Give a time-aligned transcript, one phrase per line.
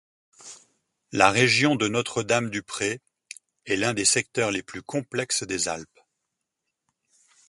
[1.11, 3.01] La région de Notre-Dame-du-Pré
[3.67, 5.99] est l'un des secteurs les plus complexes des Alpes.